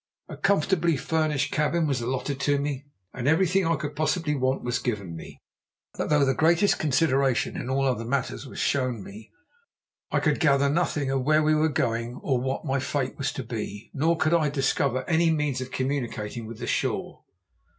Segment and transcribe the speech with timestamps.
[0.27, 4.79] A comfortably furnished cabin was allotted to me, and everything I could possibly want was
[4.79, 5.37] given me.
[5.95, 9.29] But though the greatest consideration in all other matters was shown me,
[10.09, 13.43] I could gather nothing of where we were going or what my fate was to
[13.43, 17.23] be, nor could I discover any means of communicating with the shore.